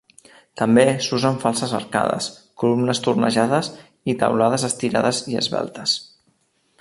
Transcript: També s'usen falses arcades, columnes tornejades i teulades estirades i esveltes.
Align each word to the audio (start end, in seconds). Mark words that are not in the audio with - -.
També 0.59 0.85
s'usen 1.07 1.35
falses 1.43 1.75
arcades, 1.79 2.29
columnes 2.63 3.03
tornejades 3.09 3.69
i 4.13 4.19
teulades 4.23 4.69
estirades 4.71 5.23
i 5.35 5.41
esveltes. 5.43 5.99